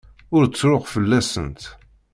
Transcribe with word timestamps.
Ur 0.35 0.43
ttruɣ 0.47 0.83
fell-asent. 0.93 1.61